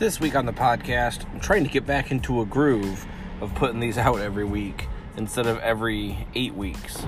This 0.00 0.18
week 0.18 0.34
on 0.34 0.46
the 0.46 0.52
podcast, 0.54 1.30
I'm 1.30 1.40
trying 1.40 1.62
to 1.62 1.68
get 1.68 1.84
back 1.84 2.10
into 2.10 2.40
a 2.40 2.46
groove 2.46 3.06
of 3.42 3.54
putting 3.54 3.80
these 3.80 3.98
out 3.98 4.18
every 4.18 4.46
week 4.46 4.88
instead 5.18 5.46
of 5.46 5.58
every 5.58 6.26
eight 6.34 6.54
weeks. 6.54 7.04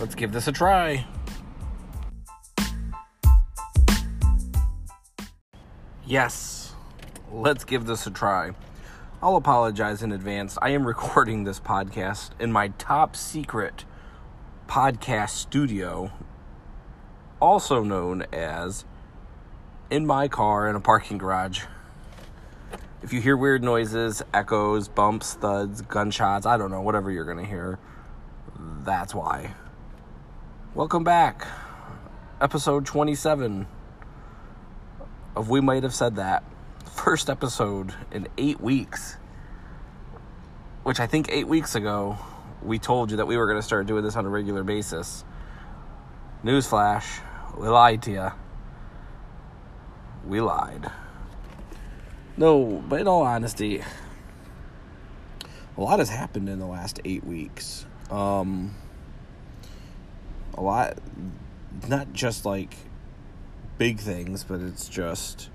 Let's 0.00 0.14
give 0.14 0.32
this 0.32 0.48
a 0.48 0.52
try. 0.52 1.04
Yes, 6.06 6.72
let's 7.30 7.62
give 7.62 7.84
this 7.84 8.06
a 8.06 8.10
try. 8.10 8.52
I'll 9.20 9.36
apologize 9.36 10.02
in 10.02 10.12
advance. 10.12 10.56
I 10.62 10.70
am 10.70 10.86
recording 10.86 11.44
this 11.44 11.60
podcast 11.60 12.30
in 12.40 12.50
my 12.50 12.68
top 12.78 13.14
secret 13.14 13.84
podcast 14.66 15.32
studio, 15.32 16.10
also 17.38 17.82
known 17.82 18.24
as 18.32 18.86
in 19.90 20.06
my 20.06 20.26
car 20.26 20.70
in 20.70 20.74
a 20.74 20.80
parking 20.80 21.18
garage. 21.18 21.64
If 23.02 23.12
you 23.12 23.20
hear 23.20 23.36
weird 23.36 23.64
noises, 23.64 24.22
echoes, 24.32 24.86
bumps, 24.86 25.34
thuds, 25.34 25.82
gunshots, 25.82 26.46
I 26.46 26.56
don't 26.56 26.70
know, 26.70 26.82
whatever 26.82 27.10
you're 27.10 27.24
going 27.24 27.38
to 27.38 27.44
hear, 27.44 27.80
that's 28.84 29.12
why. 29.12 29.54
Welcome 30.72 31.02
back. 31.02 31.44
Episode 32.40 32.86
27 32.86 33.66
of 35.34 35.50
We 35.50 35.60
Might 35.60 35.82
Have 35.82 35.92
Said 35.92 36.14
That. 36.14 36.44
First 36.94 37.28
episode 37.28 37.92
in 38.12 38.28
eight 38.38 38.60
weeks. 38.60 39.16
Which 40.84 41.00
I 41.00 41.08
think 41.08 41.26
eight 41.32 41.48
weeks 41.48 41.74
ago, 41.74 42.16
we 42.62 42.78
told 42.78 43.10
you 43.10 43.16
that 43.16 43.26
we 43.26 43.36
were 43.36 43.46
going 43.46 43.58
to 43.58 43.66
start 43.66 43.88
doing 43.88 44.04
this 44.04 44.14
on 44.14 44.26
a 44.26 44.28
regular 44.28 44.62
basis. 44.62 45.24
Newsflash, 46.44 47.18
we 47.58 47.66
lied 47.66 48.02
to 48.02 48.12
you. 48.12 48.30
We 50.24 50.40
lied. 50.40 50.88
No, 52.36 52.82
but 52.88 53.00
in 53.00 53.08
all 53.08 53.22
honesty, 53.22 53.82
a 55.76 55.80
lot 55.80 55.98
has 55.98 56.08
happened 56.08 56.48
in 56.48 56.58
the 56.58 56.66
last 56.66 57.00
eight 57.04 57.24
weeks. 57.24 57.86
Um, 58.10 58.74
a 60.54 60.62
lot, 60.62 60.98
not 61.88 62.12
just 62.12 62.46
like 62.46 62.74
big 63.78 64.00
things, 64.00 64.44
but 64.44 64.60
it's 64.60 64.88
just 64.88 65.50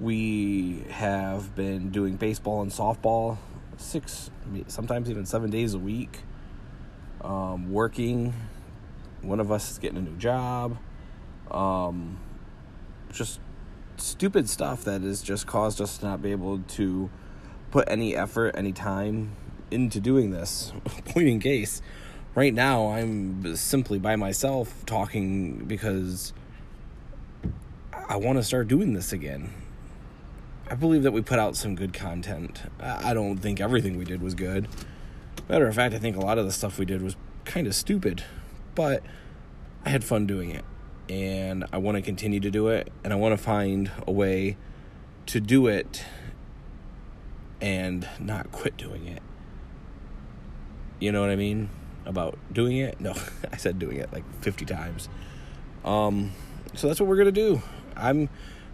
we 0.00 0.84
have 0.90 1.54
been 1.54 1.90
doing 1.90 2.16
baseball 2.16 2.60
and 2.60 2.70
softball 2.70 3.38
six, 3.76 4.30
sometimes 4.66 5.10
even 5.10 5.26
seven 5.26 5.50
days 5.50 5.74
a 5.74 5.78
week. 5.78 6.20
Um, 7.20 7.72
working. 7.72 8.34
One 9.22 9.38
of 9.38 9.52
us 9.52 9.70
is 9.70 9.78
getting 9.78 9.98
a 9.98 10.02
new 10.02 10.16
job. 10.16 10.76
Um, 11.50 12.18
just 13.12 13.38
stupid 13.96 14.48
stuff 14.48 14.84
that 14.84 15.02
has 15.02 15.22
just 15.22 15.46
caused 15.46 15.80
us 15.80 15.98
to 15.98 16.04
not 16.04 16.22
be 16.22 16.30
able 16.32 16.58
to 16.60 17.10
put 17.70 17.88
any 17.88 18.16
effort, 18.16 18.54
any 18.56 18.72
time 18.72 19.32
into 19.70 20.00
doing 20.00 20.30
this. 20.30 20.72
Point 21.06 21.28
in 21.28 21.40
case, 21.40 21.82
right 22.34 22.52
now 22.52 22.88
I'm 22.88 23.56
simply 23.56 23.98
by 23.98 24.16
myself 24.16 24.84
talking 24.86 25.64
because 25.64 26.32
I 28.08 28.16
want 28.16 28.38
to 28.38 28.42
start 28.42 28.68
doing 28.68 28.92
this 28.92 29.12
again. 29.12 29.52
I 30.70 30.74
believe 30.74 31.02
that 31.02 31.12
we 31.12 31.20
put 31.20 31.38
out 31.38 31.56
some 31.56 31.74
good 31.74 31.92
content. 31.92 32.62
I 32.80 33.12
don't 33.12 33.38
think 33.38 33.60
everything 33.60 33.96
we 33.98 34.04
did 34.04 34.22
was 34.22 34.34
good. 34.34 34.68
Matter 35.48 35.66
of 35.66 35.74
fact, 35.74 35.94
I 35.94 35.98
think 35.98 36.16
a 36.16 36.20
lot 36.20 36.38
of 36.38 36.46
the 36.46 36.52
stuff 36.52 36.78
we 36.78 36.84
did 36.84 37.02
was 37.02 37.16
kind 37.44 37.66
of 37.66 37.74
stupid, 37.74 38.24
but 38.74 39.02
I 39.84 39.90
had 39.90 40.04
fun 40.04 40.26
doing 40.26 40.50
it 40.50 40.64
and 41.08 41.64
I 41.72 41.78
want 41.78 41.96
to 41.96 42.02
continue 42.02 42.40
to 42.40 42.50
do 42.50 42.68
it 42.68 42.92
and 43.04 43.12
I 43.12 43.16
want 43.16 43.36
to 43.36 43.42
find 43.42 43.90
a 44.06 44.12
way 44.12 44.56
to 45.26 45.40
do 45.40 45.66
it 45.66 46.04
and 47.60 48.08
not 48.18 48.52
quit 48.52 48.76
doing 48.76 49.06
it. 49.06 49.22
You 51.00 51.12
know 51.12 51.20
what 51.20 51.30
I 51.30 51.36
mean 51.36 51.68
about 52.04 52.38
doing 52.52 52.76
it? 52.76 53.00
No, 53.00 53.14
I 53.52 53.56
said 53.56 53.78
doing 53.78 53.96
it 53.96 54.12
like 54.12 54.24
50 54.42 54.64
times. 54.64 55.08
Um 55.84 56.32
so 56.74 56.88
that's 56.88 57.00
what 57.00 57.08
we're 57.08 57.16
going 57.16 57.26
to 57.26 57.32
do. 57.32 57.62
I'm 57.96 58.28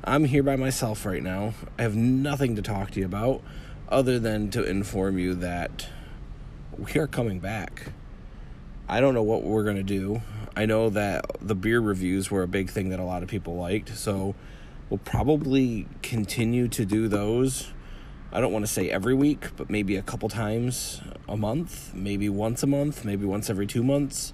I'm 0.04 0.24
here 0.24 0.42
by 0.42 0.56
myself 0.56 1.04
right 1.04 1.22
now. 1.22 1.54
I 1.78 1.82
have 1.82 1.96
nothing 1.96 2.54
to 2.56 2.62
talk 2.62 2.92
to 2.92 3.00
you 3.00 3.06
about 3.06 3.42
other 3.88 4.18
than 4.18 4.50
to 4.50 4.62
inform 4.62 5.18
you 5.18 5.34
that 5.34 5.88
we 6.76 7.00
are 7.00 7.08
coming 7.08 7.40
back. 7.40 7.92
I 8.88 9.00
don't 9.00 9.14
know 9.14 9.22
what 9.22 9.42
we're 9.42 9.64
going 9.64 9.76
to 9.76 9.82
do. 9.82 10.22
I 10.58 10.66
know 10.66 10.90
that 10.90 11.24
the 11.40 11.54
beer 11.54 11.78
reviews 11.78 12.32
were 12.32 12.42
a 12.42 12.48
big 12.48 12.68
thing 12.68 12.88
that 12.88 12.98
a 12.98 13.04
lot 13.04 13.22
of 13.22 13.28
people 13.28 13.54
liked, 13.54 13.96
so 13.96 14.34
we'll 14.90 14.98
probably 14.98 15.86
continue 16.02 16.66
to 16.66 16.84
do 16.84 17.06
those. 17.06 17.70
I 18.32 18.40
don't 18.40 18.52
want 18.52 18.66
to 18.66 18.72
say 18.72 18.90
every 18.90 19.14
week, 19.14 19.56
but 19.56 19.70
maybe 19.70 19.94
a 19.94 20.02
couple 20.02 20.28
times 20.28 21.00
a 21.28 21.36
month, 21.36 21.94
maybe 21.94 22.28
once 22.28 22.64
a 22.64 22.66
month, 22.66 23.04
maybe 23.04 23.24
once 23.24 23.48
every 23.48 23.68
two 23.68 23.84
months. 23.84 24.32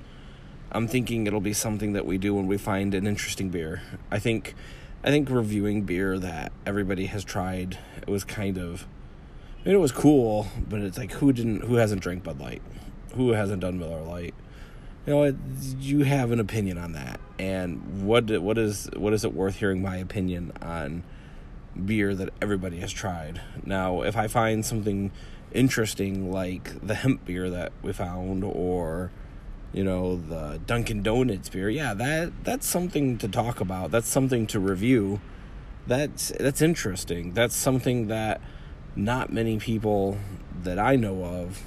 I'm 0.72 0.88
thinking 0.88 1.26
it'll 1.26 1.42
be 1.42 1.52
something 1.52 1.92
that 1.92 2.06
we 2.06 2.16
do 2.16 2.34
when 2.34 2.46
we 2.46 2.56
find 2.56 2.94
an 2.94 3.06
interesting 3.06 3.50
beer. 3.50 3.82
I 4.10 4.18
think 4.18 4.54
I 5.04 5.10
think 5.10 5.28
reviewing 5.28 5.82
beer 5.82 6.18
that 6.18 6.52
everybody 6.64 7.04
has 7.04 7.22
tried 7.22 7.76
it 8.00 8.08
was 8.08 8.24
kind 8.24 8.56
of 8.56 8.86
I 9.60 9.68
mean 9.68 9.74
it 9.74 9.78
was 9.78 9.92
cool, 9.92 10.46
but 10.70 10.80
it's 10.80 10.96
like 10.96 11.12
who 11.12 11.34
didn't 11.34 11.64
who 11.64 11.74
hasn't 11.74 12.00
drank 12.00 12.24
Bud 12.24 12.40
Light? 12.40 12.62
Who 13.14 13.32
hasn't 13.32 13.60
done 13.60 13.78
Miller 13.78 14.00
Lite? 14.00 14.34
You 15.06 15.12
know 15.12 15.18
what? 15.18 15.34
You 15.78 16.04
have 16.04 16.30
an 16.30 16.40
opinion 16.40 16.78
on 16.78 16.92
that. 16.92 17.20
And 17.38 18.06
what 18.06 18.30
what 18.40 18.58
is 18.58 18.88
what 18.96 19.12
is 19.12 19.24
it 19.24 19.34
worth 19.34 19.56
hearing 19.56 19.82
my 19.82 19.96
opinion 19.96 20.52
on 20.62 21.02
beer 21.84 22.14
that 22.14 22.30
everybody 22.40 22.78
has 22.80 22.92
tried? 22.92 23.40
Now 23.64 24.02
if 24.02 24.16
i 24.16 24.28
find 24.28 24.64
something 24.64 25.10
interesting 25.52 26.32
like 26.32 26.86
the 26.86 26.94
hemp 26.94 27.24
beer 27.24 27.50
that 27.50 27.72
we 27.82 27.92
found 27.92 28.42
or 28.42 29.10
you 29.72 29.84
know 29.84 30.16
the 30.16 30.60
dunkin 30.66 31.00
donuts 31.02 31.48
beer 31.48 31.70
yeah 31.70 31.94
that 31.94 32.32
that's 32.42 32.66
something 32.66 33.18
to 33.18 33.28
talk 33.28 33.60
about. 33.60 33.90
That's 33.90 34.08
something 34.08 34.46
to 34.48 34.60
review. 34.60 35.20
That's 35.86 36.32
that's 36.38 36.62
interesting. 36.62 37.34
That's 37.34 37.54
something 37.54 38.06
that 38.06 38.40
not 38.96 39.32
many 39.32 39.58
people 39.58 40.18
that 40.62 40.78
i 40.78 40.94
know 40.96 41.24
of 41.24 41.62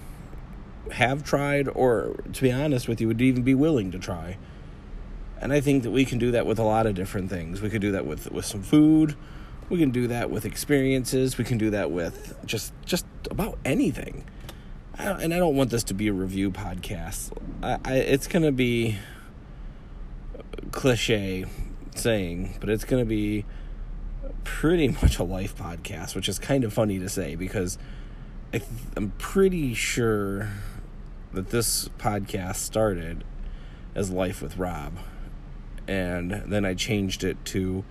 have 0.94 1.24
tried, 1.24 1.68
or 1.68 2.16
to 2.34 2.42
be 2.42 2.52
honest 2.52 2.88
with 2.88 3.02
you, 3.02 3.08
would 3.08 3.22
even 3.22 3.44
be 3.44 3.56
willing 3.56 3.92
to 3.92 4.00
try. 4.00 4.38
And 5.40 5.54
I 5.54 5.62
think 5.62 5.84
that 5.84 5.92
we 5.92 6.06
can 6.06 6.18
do 6.18 6.32
that 6.32 6.46
with 6.46 6.60
a 6.60 6.64
lot 6.64 6.88
of 6.88 6.96
different 6.96 7.30
things. 7.30 7.62
We 7.62 7.70
could 7.70 7.82
do 7.82 7.92
that 7.92 8.06
with 8.06 8.32
with 8.32 8.46
some 8.46 8.64
food. 8.64 9.16
We 9.70 9.78
can 9.78 9.92
do 9.92 10.08
that 10.08 10.32
with 10.32 10.46
experiences. 10.46 11.38
We 11.38 11.44
can 11.44 11.58
do 11.58 11.70
that 11.72 11.92
with 11.92 12.36
just 12.46 12.74
just 12.86 13.06
about 13.30 13.58
anything. 13.66 14.24
I 14.98 15.06
and 15.10 15.34
I 15.34 15.38
don't 15.38 15.56
want 15.56 15.70
this 15.70 15.84
to 15.86 15.94
be 15.94 16.08
a 16.08 16.14
review 16.14 16.52
podcast. 16.52 17.32
I, 17.62 17.78
I 17.86 17.94
it's 17.96 18.28
gonna 18.28 18.52
be 18.52 18.98
cliche 20.72 21.46
saying, 21.96 22.56
but 22.60 22.70
it's 22.70 22.84
gonna 22.84 23.06
be 23.06 23.46
pretty 24.44 24.88
much 25.02 25.20
a 25.20 25.24
life 25.24 25.56
podcast, 25.56 26.16
which 26.16 26.28
is 26.28 26.40
kind 26.40 26.64
of 26.64 26.74
funny 26.74 26.98
to 27.00 27.10
say 27.10 27.36
because 27.36 27.78
I 28.54 28.62
am 28.96 29.12
pretty 29.18 29.74
sure 29.74 30.50
that 31.34 31.50
this 31.50 31.90
podcast 32.00 32.58
started 32.58 33.24
as 33.94 34.10
Life 34.10 34.42
with 34.42 34.58
Rob. 34.58 34.98
And 35.88 36.32
then 36.46 36.66
I 36.66 36.74
changed 36.74 37.24
it 37.24 37.44
to 37.46 37.84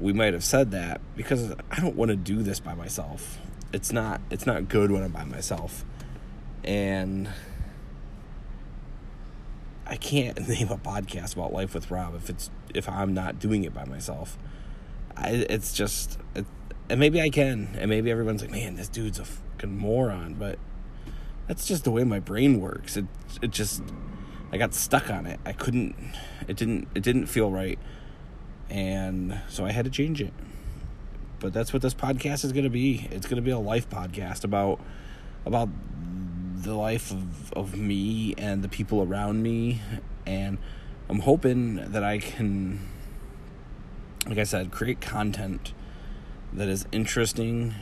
we 0.00 0.12
might 0.12 0.32
have 0.32 0.44
said 0.44 0.70
that 0.72 1.00
because 1.16 1.52
I 1.70 1.80
don't 1.80 1.96
want 1.96 2.10
to 2.10 2.16
do 2.16 2.42
this 2.42 2.58
by 2.58 2.74
myself. 2.74 3.38
It's 3.72 3.92
not 3.92 4.20
it's 4.30 4.46
not 4.46 4.68
good 4.68 4.90
when 4.90 5.02
I'm 5.02 5.12
by 5.12 5.24
myself. 5.24 5.84
And 6.62 7.28
I 9.86 9.96
can't 9.96 10.38
name 10.48 10.70
a 10.70 10.78
podcast 10.78 11.34
about 11.34 11.52
life 11.52 11.74
with 11.74 11.90
Rob 11.90 12.14
if 12.14 12.30
it's 12.30 12.50
if 12.74 12.88
I'm 12.88 13.12
not 13.14 13.38
doing 13.38 13.64
it 13.64 13.74
by 13.74 13.84
myself. 13.84 14.38
I, 15.16 15.30
it's 15.48 15.72
just 15.72 16.18
it, 16.34 16.46
and 16.88 17.00
maybe 17.00 17.20
I 17.20 17.30
can, 17.30 17.76
and 17.78 17.88
maybe 17.88 18.10
everyone's 18.10 18.42
like, 18.42 18.50
"Man, 18.50 18.76
this 18.76 18.88
dude's 18.88 19.18
a 19.18 19.24
fucking 19.24 19.76
moron," 19.76 20.34
but 20.34 20.58
that's 21.46 21.66
just 21.66 21.84
the 21.84 21.90
way 21.90 22.04
my 22.04 22.20
brain 22.20 22.60
works. 22.60 22.96
It 22.96 23.06
it 23.42 23.50
just 23.50 23.82
I 24.52 24.56
got 24.56 24.74
stuck 24.74 25.10
on 25.10 25.26
it. 25.26 25.40
I 25.44 25.52
couldn't 25.52 25.96
it 26.48 26.56
didn't 26.56 26.88
it 26.94 27.02
didn't 27.02 27.26
feel 27.26 27.50
right. 27.50 27.78
And 28.70 29.40
so 29.48 29.66
I 29.66 29.72
had 29.72 29.84
to 29.84 29.90
change 29.90 30.20
it. 30.20 30.32
But 31.38 31.52
that's 31.52 31.72
what 31.72 31.82
this 31.82 31.94
podcast 31.94 32.44
is 32.44 32.52
going 32.52 32.64
to 32.64 32.70
be. 32.70 33.06
It's 33.10 33.26
going 33.26 33.36
to 33.36 33.42
be 33.42 33.50
a 33.50 33.58
life 33.58 33.88
podcast 33.90 34.44
about 34.44 34.80
about 35.44 35.68
the 36.62 36.74
life 36.74 37.10
of 37.10 37.52
of 37.52 37.76
me 37.76 38.34
and 38.38 38.62
the 38.62 38.68
people 38.68 39.02
around 39.02 39.42
me 39.42 39.82
and 40.24 40.56
I'm 41.10 41.20
hoping 41.20 41.76
that 41.76 42.02
I 42.02 42.18
can 42.18 42.80
like 44.26 44.38
I 44.38 44.44
said 44.44 44.70
create 44.70 45.00
content 45.00 45.74
that 46.54 46.68
is 46.68 46.86
interesting. 46.92 47.74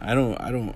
I 0.00 0.14
don't 0.14 0.40
I 0.40 0.50
don't 0.50 0.74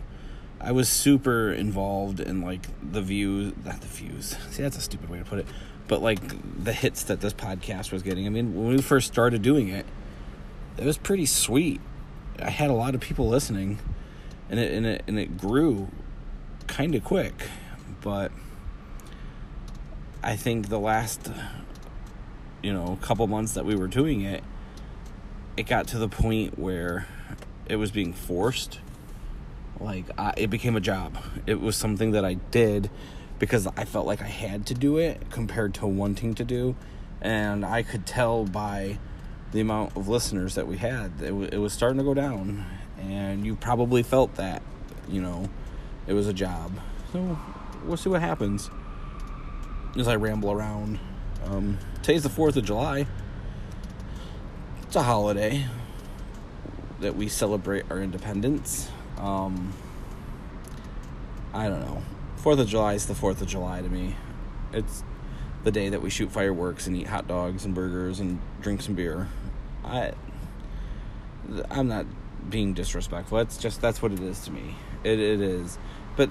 I 0.61 0.73
was 0.73 0.88
super 0.88 1.50
involved 1.50 2.20
in 2.20 2.43
like 2.43 2.67
the 2.82 3.00
views, 3.00 3.52
not 3.64 3.81
the 3.81 3.87
views. 3.87 4.37
See, 4.50 4.62
that's 4.62 4.76
a 4.76 4.82
stupid 4.82 5.08
way 5.08 5.19
to 5.19 5.25
put 5.25 5.38
it, 5.38 5.47
but 5.88 6.02
like 6.02 6.20
the 6.62 6.73
hits 6.73 7.05
that 7.05 7.20
this 7.20 7.32
podcast 7.32 7.93
was 7.93 8.02
getting. 8.02 8.26
I 8.26 8.31
mean, 8.31 8.55
when 8.55 8.76
we 8.76 8.82
first 8.82 9.06
started 9.06 9.43
doing 9.43 9.69
it, 9.69 9.87
it 10.76 10.85
was 10.85 10.99
pretty 10.99 11.26
sweet. 11.26 11.81
I 12.41 12.50
had 12.50 12.70
a 12.70 12.75
lot 12.75 12.94
of 12.94 13.00
people 13.00 13.29
listening, 13.29 13.79
and 14.49 14.61
it 14.61 14.73
and 14.73 14.87
it 14.87 15.02
and 15.06 15.19
it 15.19 15.38
grew 15.38 15.88
kind 16.67 16.94
of 16.94 17.05
quick, 17.05 17.35
but 18.00 18.31
I 20.23 20.37
think 20.37 20.69
the 20.69 20.79
last 20.79 21.31
you 22.62 22.73
know 22.73 22.99
couple 23.00 23.26
months 23.26 23.55
that 23.55 23.64
we 23.64 23.75
were 23.75 23.88
doing 23.88 24.20
it, 24.20 24.44
it 25.56 25.67
got 25.67 25.88
to 25.88 25.99
the 25.99 26.08
point 26.08 26.58
where 26.58 27.06
it 27.67 27.76
was 27.76 27.91
being 27.91 28.12
forced. 28.12 28.81
Like 29.79 30.06
I, 30.19 30.35
it 30.37 30.50
became 30.50 30.76
a 30.76 30.81
job. 30.81 31.17
It 31.47 31.61
was 31.61 31.76
something 31.76 32.12
that 32.12 32.25
I 32.25 32.35
did 32.35 32.91
because 33.38 33.67
I 33.76 33.85
felt 33.85 34.06
like 34.06 34.20
I 34.20 34.26
had 34.26 34.67
to 34.67 34.75
do 34.75 34.99
it 34.99 35.31
compared 35.31 35.75
to 35.75 35.87
wanting 35.87 36.35
to 36.35 36.44
do, 36.44 36.76
and 37.23 37.64
I 37.64 37.82
could 37.82 38.06
tell 38.06 38.44
by 38.44 38.99
the 39.52 39.61
amount 39.61 39.97
of 39.97 40.08
listeners 40.08 40.55
that 40.55 40.67
we 40.67 40.76
had, 40.76 41.12
it, 41.20 41.29
w- 41.29 41.49
it 41.50 41.56
was 41.56 41.73
starting 41.73 41.99
to 41.99 42.05
go 42.05 42.14
down, 42.14 42.64
and 43.00 43.44
you 43.44 43.56
probably 43.56 44.02
felt 44.02 44.37
that, 44.37 44.62
you 45.08 45.20
know, 45.20 45.49
it 46.06 46.12
was 46.12 46.29
a 46.29 46.32
job. 46.32 46.73
So 47.12 47.38
we'll 47.85 47.97
see 47.97 48.11
what 48.11 48.20
happens 48.20 48.70
as 49.99 50.06
I 50.06 50.17
ramble 50.17 50.52
around. 50.52 51.00
Um, 51.44 51.79
today's 52.02 52.23
the 52.23 52.29
4th 52.29 52.56
of 52.56 52.64
July. 52.64 53.06
It's 54.90 54.96
a 54.96 55.04
holiday 55.04 55.66
that 56.98 57.14
we 57.14 57.28
celebrate 57.28 57.84
our 57.90 58.00
independence. 58.00 58.90
Um, 59.19 59.72
I 61.54 61.69
don't 61.69 61.78
know. 61.82 62.02
4th 62.42 62.58
of 62.58 62.66
July 62.66 62.94
is 62.94 63.06
the 63.06 63.14
4th 63.14 63.40
of 63.40 63.46
July 63.46 63.82
to 63.82 63.88
me. 63.88 64.16
It's 64.72 65.04
the 65.62 65.70
day 65.70 65.90
that 65.90 66.02
we 66.02 66.10
shoot 66.10 66.32
fireworks 66.32 66.88
and 66.88 66.96
eat 66.96 67.06
hot 67.06 67.28
dogs 67.28 67.64
and 67.64 67.72
burgers 67.72 68.19
and 68.19 68.40
drink 68.62 68.82
some 68.82 68.96
beer. 68.96 69.28
I 69.84 70.14
I'm 71.70 71.87
not 71.87 72.06
being 72.48 72.75
disrespectful. 72.75 73.38
It's 73.38 73.58
just 73.58 73.81
that's 73.81 74.02
what 74.02 74.10
it 74.10 74.19
is 74.19 74.44
to 74.46 74.50
me. 74.50 74.75
It 75.04 75.20
it 75.20 75.40
is. 75.40 75.78
But 76.16 76.31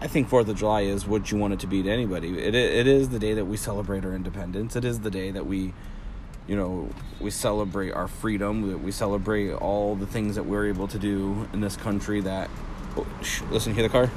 I 0.00 0.08
think 0.08 0.28
Fourth 0.28 0.48
of 0.48 0.58
July 0.58 0.80
is 0.80 1.06
what 1.06 1.30
you 1.30 1.38
want 1.38 1.52
it 1.52 1.60
to 1.60 1.68
be 1.68 1.80
to 1.84 1.88
anybody. 1.88 2.36
It 2.40 2.56
it 2.56 2.88
is 2.88 3.10
the 3.10 3.20
day 3.20 3.34
that 3.34 3.44
we 3.44 3.56
celebrate 3.56 4.04
our 4.04 4.14
independence. 4.14 4.74
It 4.74 4.84
is 4.84 4.98
the 4.98 5.12
day 5.12 5.30
that 5.30 5.46
we, 5.46 5.74
you 6.46 6.56
know, 6.56 6.90
we 7.20 7.30
celebrate 7.30 7.92
our 7.92 8.08
freedom. 8.08 8.82
We 8.82 8.92
celebrate 8.92 9.52
all 9.52 9.94
the 9.94 10.06
things 10.06 10.34
that 10.36 10.44
we're 10.44 10.66
able 10.66 10.88
to 10.88 10.98
do 10.98 11.48
in 11.52 11.60
this 11.60 11.76
country. 11.76 12.20
That 12.20 12.50
oh, 12.96 13.06
sh- 13.22 13.42
listen, 13.50 13.74
hear 13.74 13.82
the 13.82 13.88
car. 13.88 14.10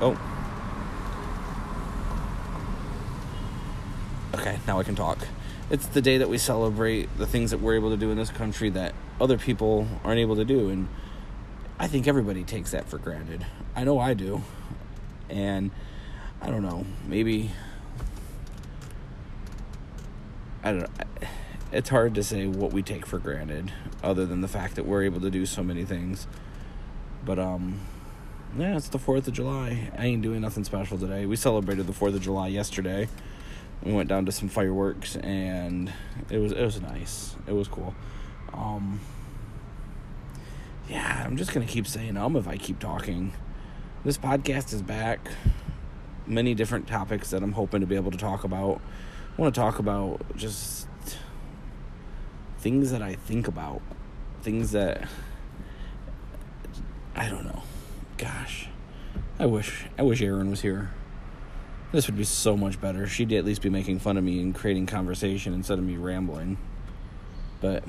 Oh. 0.00 0.18
Okay, 4.34 4.58
now 4.66 4.78
I 4.78 4.84
can 4.84 4.94
talk. 4.94 5.18
It's 5.70 5.86
the 5.86 6.00
day 6.00 6.18
that 6.18 6.28
we 6.28 6.38
celebrate 6.38 7.16
the 7.18 7.26
things 7.26 7.50
that 7.50 7.58
we're 7.58 7.74
able 7.74 7.90
to 7.90 7.96
do 7.96 8.10
in 8.10 8.16
this 8.16 8.30
country 8.30 8.70
that 8.70 8.94
other 9.20 9.36
people 9.38 9.86
aren't 10.02 10.18
able 10.18 10.36
to 10.36 10.44
do. 10.44 10.70
And 10.70 10.88
I 11.78 11.86
think 11.86 12.08
everybody 12.08 12.44
takes 12.44 12.70
that 12.70 12.88
for 12.88 12.98
granted. 12.98 13.44
I 13.76 13.84
know 13.84 13.98
I 13.98 14.14
do. 14.14 14.42
And 15.28 15.70
I 16.40 16.50
don't 16.50 16.62
know, 16.62 16.86
maybe. 17.06 17.50
I 20.62 20.72
don't 20.72 20.80
know. 20.80 21.28
It's 21.72 21.88
hard 21.88 22.14
to 22.16 22.22
say 22.22 22.46
what 22.46 22.72
we 22.72 22.82
take 22.82 23.06
for 23.06 23.18
granted, 23.18 23.72
other 24.02 24.26
than 24.26 24.40
the 24.40 24.48
fact 24.48 24.74
that 24.74 24.86
we're 24.86 25.04
able 25.04 25.20
to 25.20 25.30
do 25.30 25.46
so 25.46 25.62
many 25.62 25.84
things. 25.84 26.26
But, 27.24 27.38
um, 27.38 27.80
yeah, 28.58 28.76
it's 28.76 28.88
the 28.88 28.98
4th 28.98 29.28
of 29.28 29.34
July. 29.34 29.90
I 29.96 30.06
ain't 30.06 30.22
doing 30.22 30.40
nothing 30.40 30.64
special 30.64 30.98
today. 30.98 31.26
We 31.26 31.36
celebrated 31.36 31.86
the 31.86 31.92
4th 31.92 32.14
of 32.14 32.22
July 32.22 32.48
yesterday 32.48 33.08
we 33.82 33.92
went 33.92 34.08
down 34.08 34.26
to 34.26 34.32
some 34.32 34.48
fireworks 34.48 35.16
and 35.16 35.92
it 36.28 36.38
was 36.38 36.52
it 36.52 36.62
was 36.62 36.80
nice. 36.80 37.34
It 37.46 37.52
was 37.52 37.68
cool. 37.68 37.94
Um, 38.52 39.00
yeah, 40.88 41.24
I'm 41.24 41.36
just 41.36 41.52
gonna 41.52 41.66
keep 41.66 41.86
saying 41.86 42.16
um 42.16 42.36
if 42.36 42.46
I 42.46 42.56
keep 42.56 42.78
talking. 42.78 43.32
This 44.04 44.18
podcast 44.18 44.72
is 44.72 44.82
back. 44.82 45.30
Many 46.26 46.54
different 46.54 46.86
topics 46.86 47.30
that 47.30 47.42
I'm 47.42 47.52
hoping 47.52 47.80
to 47.80 47.86
be 47.86 47.96
able 47.96 48.10
to 48.10 48.18
talk 48.18 48.44
about. 48.44 48.80
I 49.40 49.42
want 49.42 49.54
to 49.54 49.60
talk 49.62 49.78
about 49.78 50.20
just 50.36 50.86
things 52.58 52.90
that 52.90 53.00
I 53.00 53.14
think 53.14 53.48
about, 53.48 53.80
things 54.42 54.72
that 54.72 55.08
I 57.16 57.30
don't 57.30 57.46
know. 57.46 57.62
Gosh, 58.18 58.68
I 59.38 59.46
wish 59.46 59.86
I 59.98 60.02
wish 60.02 60.20
Aaron 60.20 60.50
was 60.50 60.60
here. 60.60 60.90
This 61.90 62.06
would 62.06 62.18
be 62.18 62.24
so 62.24 62.54
much 62.54 62.82
better. 62.82 63.06
She'd 63.06 63.32
at 63.32 63.46
least 63.46 63.62
be 63.62 63.70
making 63.70 64.00
fun 64.00 64.18
of 64.18 64.24
me 64.24 64.42
and 64.42 64.54
creating 64.54 64.84
conversation 64.84 65.54
instead 65.54 65.78
of 65.78 65.84
me 65.84 65.96
rambling. 65.96 66.58
But 67.62 67.82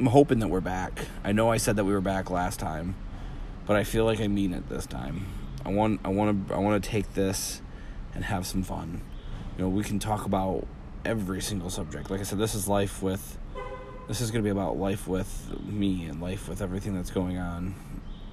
I'm 0.00 0.06
hoping 0.06 0.38
that 0.38 0.48
we're 0.48 0.62
back. 0.62 1.08
I 1.24 1.32
know 1.32 1.50
I 1.52 1.58
said 1.58 1.76
that 1.76 1.84
we 1.84 1.92
were 1.92 2.00
back 2.00 2.30
last 2.30 2.58
time, 2.58 2.94
but 3.66 3.76
I 3.76 3.84
feel 3.84 4.06
like 4.06 4.18
I 4.18 4.28
mean 4.28 4.54
it 4.54 4.70
this 4.70 4.86
time. 4.86 5.26
I 5.66 5.72
want 5.72 6.00
I 6.06 6.08
want 6.08 6.48
to 6.48 6.54
I 6.54 6.58
want 6.58 6.82
to 6.82 6.88
take 6.88 7.12
this 7.12 7.60
and 8.14 8.24
have 8.24 8.46
some 8.46 8.62
fun. 8.62 9.02
You 9.58 9.64
know, 9.64 9.70
we 9.70 9.82
can 9.82 9.98
talk 9.98 10.24
about 10.24 10.66
every 11.04 11.42
single 11.42 11.68
subject. 11.68 12.10
Like 12.10 12.20
I 12.20 12.22
said, 12.22 12.38
this 12.38 12.54
is 12.54 12.68
life 12.68 13.02
with 13.02 13.36
this 14.06 14.20
is 14.20 14.30
going 14.30 14.42
to 14.42 14.46
be 14.46 14.50
about 14.50 14.78
life 14.78 15.08
with 15.08 15.52
me 15.66 16.06
and 16.06 16.22
life 16.22 16.48
with 16.48 16.62
everything 16.62 16.94
that's 16.94 17.10
going 17.10 17.36
on 17.36 17.74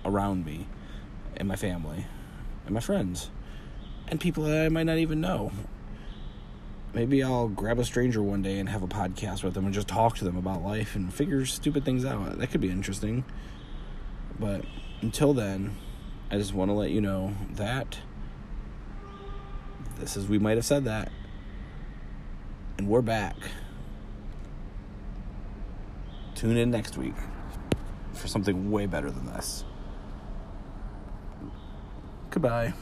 around 0.05 0.45
me 0.45 0.67
and 1.35 1.47
my 1.47 1.55
family 1.55 2.05
and 2.65 2.73
my 2.73 2.79
friends 2.79 3.29
and 4.07 4.21
people 4.21 4.43
that 4.43 4.65
I 4.65 4.69
might 4.69 4.85
not 4.85 4.99
even 4.99 5.19
know. 5.19 5.51
Maybe 6.93 7.21
I'll 7.23 7.49
grab 7.49 7.79
a 7.79 7.83
stranger 7.83 8.21
one 8.21 8.41
day 8.41 8.59
and 8.59 8.69
have 8.69 8.83
a 8.83 8.87
podcast 8.87 9.43
with 9.43 9.55
them 9.55 9.65
and 9.65 9.73
just 9.73 9.87
talk 9.87 10.15
to 10.17 10.23
them 10.23 10.37
about 10.37 10.63
life 10.63 10.95
and 10.95 11.13
figure 11.13 11.45
stupid 11.45 11.83
things 11.83 12.05
out. 12.05 12.37
That 12.37 12.51
could 12.51 12.61
be 12.61 12.69
interesting. 12.69 13.25
But 14.39 14.63
until 15.01 15.33
then, 15.33 15.75
I 16.31 16.37
just 16.37 16.53
want 16.53 16.69
to 16.69 16.73
let 16.73 16.91
you 16.91 17.01
know 17.01 17.33
that 17.55 17.97
this 19.99 20.17
is, 20.17 20.27
we 20.27 20.39
might 20.39 20.57
have 20.57 20.65
said 20.65 20.85
that. 20.85 21.11
And 22.77 22.87
we're 22.87 23.01
back. 23.01 23.35
Tune 26.35 26.57
in 26.57 26.69
next 26.69 26.97
week 26.97 27.15
for 28.13 28.27
something 28.27 28.71
way 28.71 28.85
better 28.85 29.09
than 29.09 29.25
this. 29.25 29.63
Goodbye. 32.29 32.73